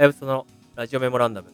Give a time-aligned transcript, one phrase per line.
[0.00, 1.52] はやぶさのラジオメモランダム。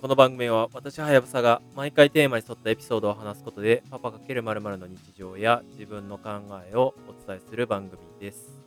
[0.00, 6.30] この番組は私はやぶさが毎回テーマに沿ったエピソードを話すことでパパ×〇〇の日常や自分の考
[6.70, 8.62] えをお伝えする番組です。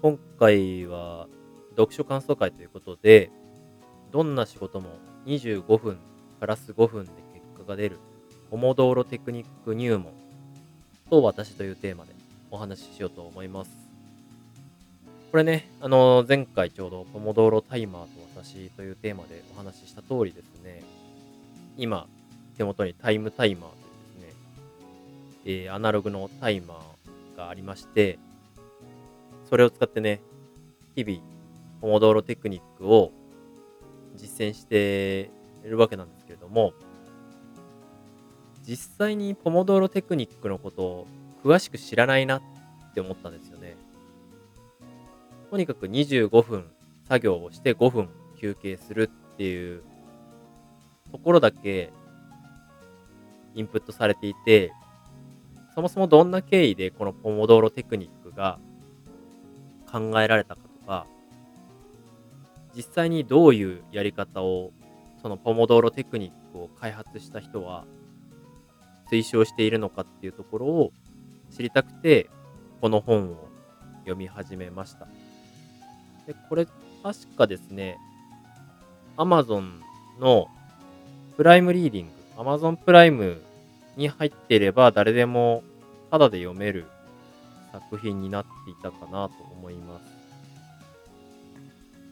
[0.00, 1.26] 今回は
[1.70, 3.32] 読書感想会ということで、
[4.12, 4.90] どんな仕事も
[5.26, 5.98] 25分
[6.38, 7.98] プラス5分で結果が出る
[8.48, 10.12] ポモドーロテクニック入門
[11.10, 12.12] と私というテーマで
[12.48, 13.81] お話ししようと思います。
[15.32, 20.82] これね、あの、前回ちょうどポモドーロタイマーと私というテーマでお話しした通りですね、
[21.78, 22.06] 今、
[22.58, 24.34] 手元にタイムタイマーというですね、
[25.46, 28.18] えーアナログのタイマーがありまして、
[29.48, 30.20] それを使ってね、
[30.96, 31.20] 日々、
[31.80, 33.10] ポモドーロテクニックを
[34.16, 35.30] 実践して
[35.64, 36.74] いるわけなんですけれども、
[38.68, 41.06] 実際にポモドーロテクニックのことを
[41.42, 42.42] 詳しく知らないなっ
[42.92, 43.76] て思ったんですよね。
[45.52, 46.64] とにかく25分
[47.06, 48.08] 作業をして5分
[48.40, 49.82] 休憩するっていう
[51.12, 51.92] ところだけ
[53.54, 54.72] インプットされていて、
[55.74, 58.58] そもそもどんな経緯でこのポモドーロテクニックが
[59.86, 61.06] 考えられたかとか、
[62.74, 64.70] 実際にどういうやり方を
[65.20, 67.84] そのポモドーロテクニックを開発した人は
[69.10, 70.92] 推奨しているのかっていうところを
[71.50, 72.30] 知りたくて、
[72.80, 73.48] この本を
[74.04, 75.06] 読み始めました。
[76.26, 76.66] で、これ、
[77.02, 77.98] 確かですね、
[79.16, 79.80] Amazon
[80.20, 80.48] の
[81.36, 83.42] プライムリーディング、Amazon プライム
[83.96, 85.62] に入っていれば誰でも
[86.10, 86.86] タダで読める
[87.72, 90.04] 作品になっていたかなと思います。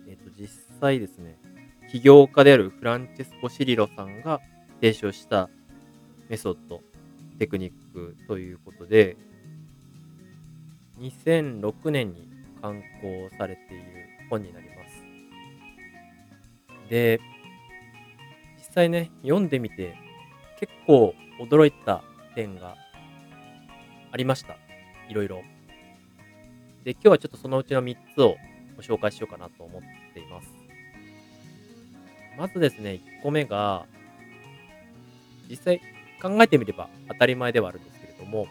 [0.08, 0.48] えっ、と、実
[0.80, 1.39] 際ですね、
[1.91, 4.41] 起業家であるフランチェスコ・シリロさんが
[4.80, 5.48] 提唱した
[6.28, 6.83] メソッド、
[7.39, 9.17] テクニックということで、
[11.00, 12.30] 2006年に
[12.61, 13.84] 刊行されている
[14.28, 15.05] 本になります。
[16.89, 17.20] で、
[18.58, 19.96] 実際ね、読んでみて
[20.58, 22.02] 結構驚いた
[22.35, 22.77] 点が
[24.12, 24.57] ありました。
[25.08, 25.42] いろいろ。
[26.85, 28.36] で、今日はちょっとそのうちの3つを
[28.77, 29.83] ご紹介しようかなと思っ
[30.14, 30.48] ています。
[32.39, 33.86] まずですね、1個目が、
[35.48, 35.80] 実際
[36.23, 38.46] 考えてみれば当たり前ではあるんですけれども、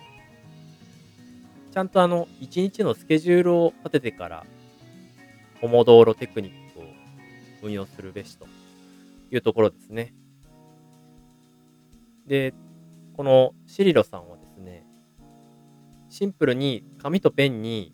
[1.71, 4.45] ちゃんとあの、1日のスケジュールを立ててから、
[5.61, 6.83] ポモドーロテクニックを
[7.61, 8.47] 運用するべしと
[9.31, 10.13] いうところですね。
[12.25, 12.55] で、
[13.13, 14.83] このシリロさんはですね、
[16.09, 17.93] シンプルに紙とペンに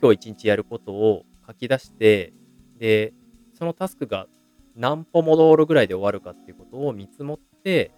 [0.00, 2.32] 今日一日やることを書き出して、
[2.78, 3.12] で、
[3.54, 4.28] そのタスクが
[4.76, 7.92] 何ポモドーロぐらいで終わるかっていうことを見積もって、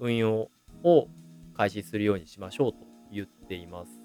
[0.00, 0.50] 運用
[0.82, 1.08] を
[1.56, 2.93] 開始するようにしましょうと
[3.44, 4.00] ています。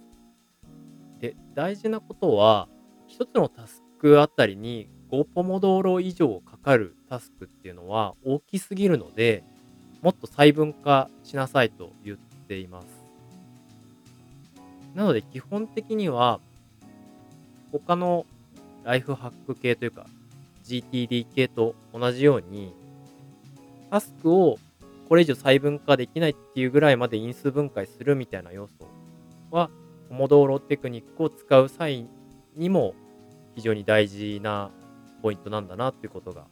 [1.20, 2.68] で、大事なことは、
[3.08, 9.44] 一つのタスクあたりに5ポモドーロ以上かかるタスクっていうのは大きすぎるので、
[10.02, 12.18] もっと細分化しなさいと言っ
[12.48, 12.86] ています。
[14.96, 16.40] なので基本的には、
[17.72, 18.26] 他の
[18.84, 20.06] ライフハック系というか、
[20.66, 22.74] GTD 系と同じように、
[23.90, 24.60] タスクを
[25.10, 28.99] これ以上細分化できないっていうぐらいまで因数分解するみたいな要素
[29.52, 29.70] は、
[30.10, 32.08] ポモドーロテクニックを使う際
[32.56, 32.96] にも
[33.56, 34.72] 非常に大事な
[35.22, 36.46] ポイントなんだなっていうことが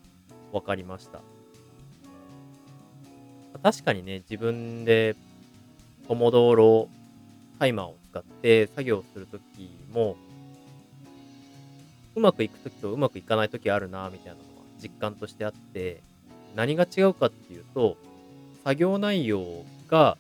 [0.52, 1.22] 分かりました。
[3.63, 5.16] 確かにね、自分で
[6.08, 6.90] ポモドーロ
[7.59, 10.16] タイマーを使って作業するときも、
[12.16, 14.46] うまくいくときとうまくいかないときあるな、みたいなのは
[14.81, 16.02] 実感としてあって、
[16.56, 17.97] 何が違うかっていうと、
[18.64, 19.44] 作業内容
[19.88, 20.18] が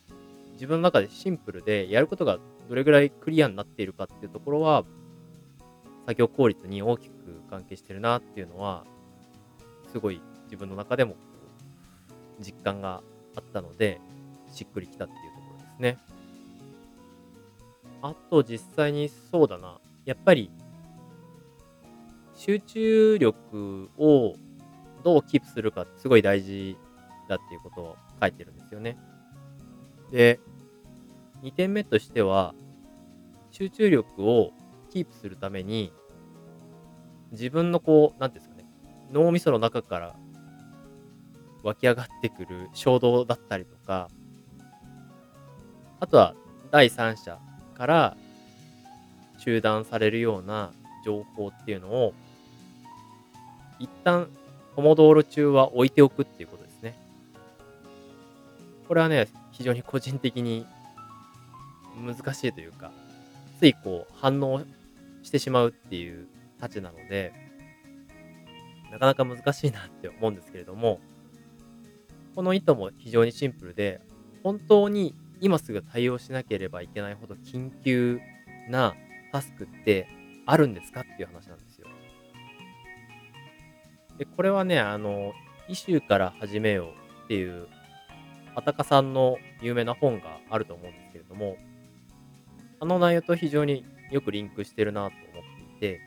[0.53, 4.83] 自分の中でシンプルで、やることがどれぐらいクリアになっているかっていうところは、
[6.05, 7.13] 作業効率に大きく
[7.49, 8.85] 関係してるなっていうのは、
[9.91, 11.15] すごい自分の中でも
[12.39, 13.01] 実感が
[13.35, 13.99] あったので、
[14.51, 15.97] しっくりきたっていうところですね。
[18.01, 19.79] あと実際にそうだな。
[20.05, 20.51] やっぱり、
[22.35, 24.35] 集中力を
[25.03, 26.77] どうキープするかすごい大事
[27.27, 28.97] だっていうことを書いてるんですよね。
[30.11, 30.39] で、
[31.41, 32.53] 2点目としては、
[33.57, 34.51] 集中力を
[34.91, 35.91] キープするために、
[37.31, 38.69] 自分のこう、なんていうんですかね、
[39.11, 40.15] 脳みその中から
[41.63, 44.11] 湧き上がってくる衝動だったりとか、
[45.99, 46.35] あとは
[46.69, 47.39] 第三者
[47.73, 48.17] から
[49.39, 50.71] 中断されるような
[51.03, 52.13] 情報っていうのを、
[53.79, 54.29] 一旦
[54.75, 56.95] ポモドーロ中は置いておくっていうことですね。
[58.87, 60.67] これはね、非常に個人的に
[62.05, 62.91] 難しいというか、
[63.57, 64.63] ついこう反応
[65.23, 66.27] してしまうっていう
[66.59, 67.33] たちなので、
[68.91, 70.99] なかなか難しいなって思うんですけれども、
[72.35, 73.99] この意図も非常にシンプルで、
[74.43, 78.19] 本当に今すぐ対応しなければいけないほど緊急
[78.69, 78.95] な
[79.31, 80.07] タスクって
[80.45, 81.87] あるんですかっていう話なんですよ。
[84.17, 85.33] で、これはね、あの、
[85.67, 87.67] イシューから始めようっていう、
[88.55, 91.57] あたかさんの有名な本があると思うんですけれども、
[92.79, 96.01] あの内容と非常によくリンクしてるなと思っていて、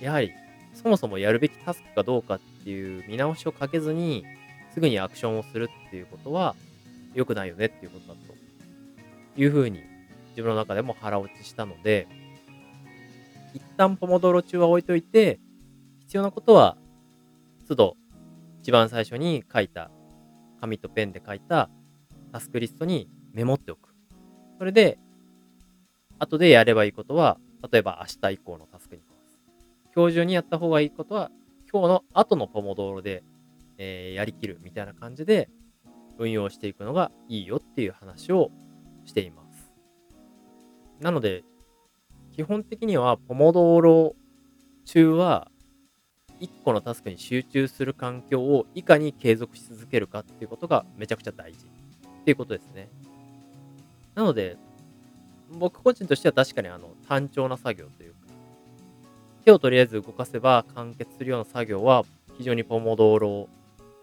[0.00, 0.32] やはり、
[0.74, 4.24] そもそもやるべきタスクかどうかっていう見直しをかけずに、
[4.72, 6.54] すぐにアクションをするっていうことは、
[7.14, 9.82] 良くないよねっていうことだというふうに
[10.30, 12.06] 自分の中でも腹落ちしたので、
[13.54, 15.40] 一旦ポモドロ中は置いといて、
[16.00, 16.76] 必要なことは、
[17.66, 17.96] 都度
[18.60, 19.90] 一番最初に書いた、
[20.60, 21.70] 紙とペンで書いた
[22.32, 23.87] タスクリストにメモっておく。
[24.58, 24.98] それで、
[26.18, 27.38] 後でやればいいことは、
[27.70, 29.38] 例えば明日以降のタスクに回す。
[29.94, 31.30] 今日中にやった方がいいことは、
[31.72, 33.22] 今日の後のポモドーロで、
[33.78, 35.48] えー、やりきるみたいな感じで
[36.18, 38.50] 運用していくのがいいよっていう話を
[39.04, 39.72] しています。
[41.00, 41.44] なので、
[42.32, 44.16] 基本的にはポモドーロ
[44.84, 45.50] 中は
[46.40, 52.88] 1個のタスクに集中する環境をいかに継続し続けるかっていうことがめちゃくちゃ大事っていうことですね。
[54.18, 54.56] なので、
[55.48, 58.18] 僕個人としては確かにあの単調な作業というか、
[59.44, 62.02] 手をとりあえず動かせば完結するような作業は
[62.36, 63.48] 非常にポモドーロ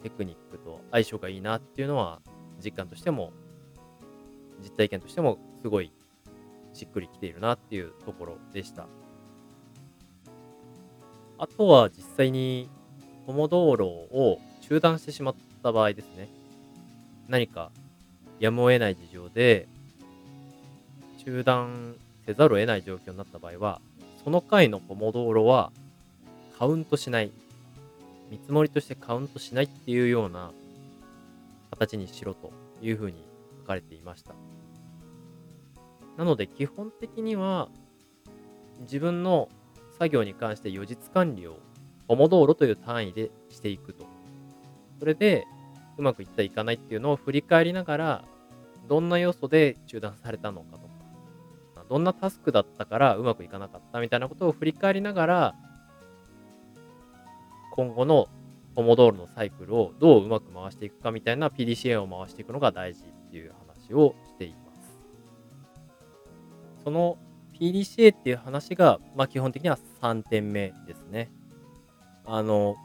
[0.03, 2.21] テクニックと相性がいいなっていうのは
[2.63, 3.33] 実感としても
[4.63, 5.91] 実体験としてもすごい
[6.71, 8.87] しっくりきているなっていうところでした。
[11.37, 12.69] あとは実際に
[13.27, 16.29] ポモ道路を中断してしまった場合ですね。
[17.27, 17.69] 何か
[18.39, 19.67] やむを得ない事情で
[21.25, 21.95] 中断
[22.25, 23.81] せざるを得ない状況になった場合は、
[24.23, 25.71] その回のポモ道路は
[26.57, 27.31] カウントしない。
[28.29, 30.51] 見積もりとしてカウントしないっていうような
[31.71, 32.51] 形にしろと
[32.81, 33.17] いうふうに
[33.61, 34.33] 書かれていました。
[36.17, 37.69] なので基本的には
[38.81, 39.49] 自分の
[39.99, 41.57] 作業に関して予実管理を
[42.07, 44.05] ポモ道路という単位でしていくと。
[44.99, 45.45] それで
[45.97, 48.25] うまくいったいかないっていうのを振り返りながら
[48.87, 50.84] どんな要素で中断されたのかと
[51.89, 55.55] どんなタスクだったからうまくいかなかったみたいなことを振り返りながら
[57.71, 58.27] 今後の
[58.73, 64.99] ポモドールのサイクルをどううまく回していくかみたいな PDCA を回していくのが大事っていう話をしています。
[66.83, 67.17] その
[67.59, 71.29] PDCA っていう話が、まあ、基本的には3点目ですね。
[72.25, 72.75] あの、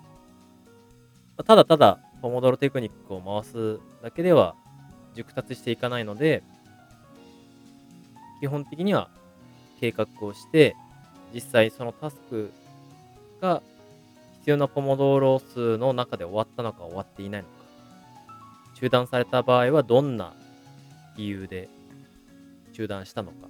[1.47, 4.55] ただただポモドロテクニックを回すだけでは
[5.15, 6.43] 熟達していかないので、
[8.41, 9.09] 基本的には
[9.81, 10.75] 計画をして、
[11.33, 12.53] 実際そのタスク
[13.41, 13.63] が
[14.39, 17.55] 必要なポモドーロ数の中で終わったのか終わっていないのか、
[18.75, 20.33] 中断された場合はどんな
[21.17, 21.69] 理由で
[22.73, 23.49] 中断したのか、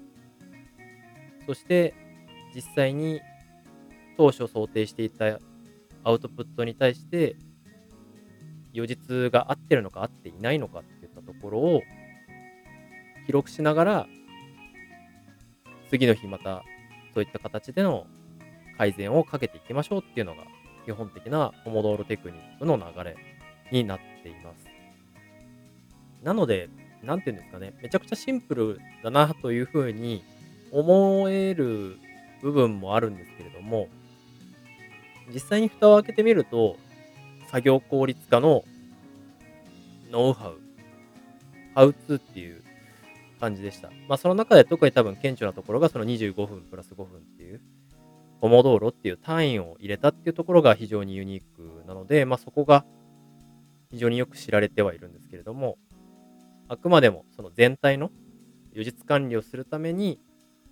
[1.47, 1.95] そして
[2.55, 3.21] 実際に
[4.17, 5.39] 当初想定していた
[6.03, 7.37] アウトプットに対して
[8.73, 11.83] 予実が合ってるのか合っていないのかっていったところを
[13.27, 14.07] 記録しながら
[15.91, 16.63] 次の日また
[17.15, 18.07] そういった形での
[18.79, 20.45] 改善をかけていきましょうっていうのが
[20.87, 23.17] 基本的なポモドーロテクニックの流れ
[23.71, 24.67] になっています。
[26.23, 26.69] なので、
[27.03, 30.23] なんていうんですかね、めちゃくちゃシンプルだなというふうに
[30.71, 31.99] 思える
[32.43, 33.89] 部分もあるんですけれども、
[35.33, 36.77] 実際に蓋を開けてみると、
[37.51, 38.65] 作業効率化の
[40.11, 40.61] ノウハウ、
[41.75, 42.63] ハウツーっていう
[43.41, 43.91] 感じでした。
[44.09, 47.61] まあその中で特に多分顕著なところがその25分プラス5分っていう、
[48.41, 52.85] ポモドーロっていう単位を入れたっていうところが非常にユニークなので、まあそこが
[53.91, 55.79] 非常によく知られてはいるんですけれども、
[56.69, 58.11] あくまでもその全体の
[58.73, 60.21] 予実管理をするために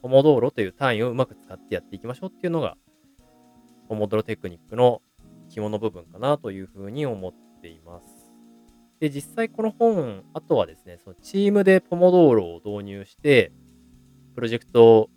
[0.01, 2.77] ポモドーロという単位をうまく使ってやっていきましょうっていうのが、
[3.89, 5.03] ポモドロテクニックの
[5.51, 8.18] 肝の部分かなというふうに思っています。
[9.01, 13.53] で、実際この本、あとはですね、そのチームでポモドーロを導入して、
[14.35, 15.11] プロジェクト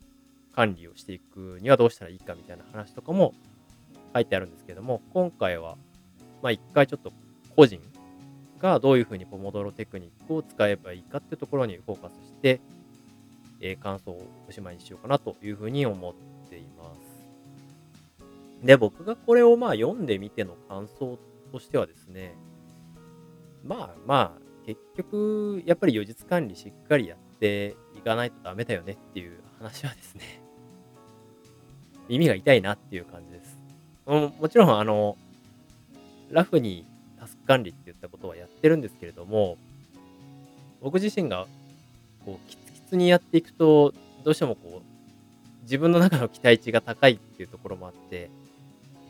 [0.56, 3.34] 管理をしていくにはどうしたらいいかみたいな話とかも
[4.14, 5.78] 書いてあるんですけども、今回は、
[6.44, 7.12] まあ一回ちょっと
[7.56, 7.80] 個人
[8.60, 12.62] がどういうふうにポモドーロテクニックを使えばいいかっていうところにフォーカスして、
[13.60, 16.14] えー、感想をおしまいにしようかなというふうに思っ
[16.50, 18.66] ています。
[18.66, 21.18] で、僕がこれをまあ読んでみての感想
[21.52, 22.36] としてはですね、
[23.66, 30.42] まあまあ、結局、やっぱり予実管理しっかりやっていかないとダメだよねっていう話はですね、
[32.10, 33.58] 耳が痛いなっていう感じです。
[34.06, 35.18] ももちろん、あの、
[36.30, 36.86] ラフに
[37.20, 39.58] タスク管理って言ったことはやってるんですけれども、
[40.82, 41.48] 僕自身が、
[42.26, 48.30] こう、キツキツにやっていくと、どうしてもこう、自分の中の期待値が高いっていうところもあって、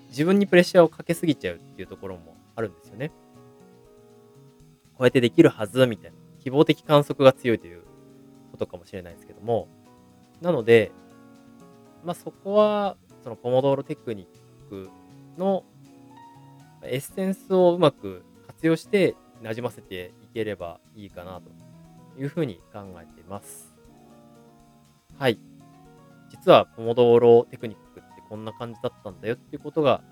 [0.09, 3.11] 自分にプレッシャーをかけすぎちゃうっていうところもあるんですよね。
[5.01, 7.81] こうやってできるはずみたいな、希望的観測が強いという
[8.51, 9.67] ことかもしれないですけども、
[10.41, 10.91] なので、
[12.05, 14.91] まあそこは、そのポモドーロテクニック
[15.39, 15.63] の
[16.83, 21.49] エッセンスをうまく活用して馴染ませていければいいかなと
[22.21, 23.73] いうふうに考えています。
[25.17, 25.39] はい。
[26.29, 30.03] 実はポモドーロテクニックってこんな感じだったんだよっていうことが、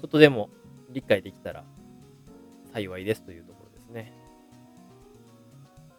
[0.00, 0.50] ちょっとでも
[0.90, 1.62] 理解できたら
[2.72, 3.57] 幸いですというところ
[3.88, 4.12] ですね。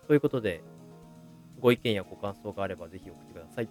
[0.07, 0.63] ということで、
[1.59, 3.69] ご意見やご感想があればぜひ送ってください。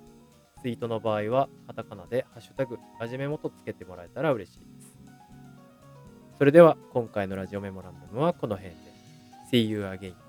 [0.60, 4.96] ツイートの場合は、カタカナでハッシュタグ、ラジメモとつけてもらえたら嬉しいです。
[6.36, 8.80] それでは、今回のラジオメモランダムはこの辺で。
[9.50, 10.27] See you again.